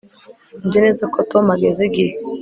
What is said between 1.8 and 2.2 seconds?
igihe